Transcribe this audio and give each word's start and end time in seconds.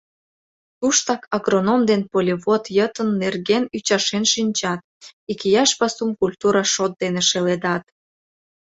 Туштак 0.79 1.21
агроном 1.35 1.81
ден 1.89 2.01
полевод 2.11 2.63
йытын 2.77 3.09
нерген 3.21 3.63
ӱчашен 3.77 4.23
шинчат, 4.33 4.81
икияш 5.31 5.71
пасум 5.79 6.11
культура 6.19 6.63
шот 6.73 6.93
дене 7.01 7.21
шеледат. 7.29 7.83